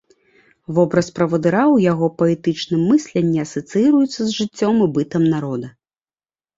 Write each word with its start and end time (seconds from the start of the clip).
Вобраз 0.77 1.07
правадыра 1.19 1.63
ў 1.75 1.91
яго 1.91 2.07
паэтычным 2.23 2.81
мысленні 2.95 3.39
асацыіруецца 3.47 4.15
з 4.23 4.31
жыццём 4.39 4.75
і 4.87 4.93
бытам 5.01 5.33
народа. 5.39 5.67